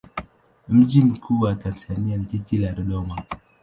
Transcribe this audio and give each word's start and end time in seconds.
Mji 0.69 1.01
mkuu 1.01 1.39
wa 1.39 1.55
Tanzania 1.55 2.17
ni 2.17 2.23
jiji 2.25 2.57
la 2.57 2.71
Dodoma. 2.71 3.23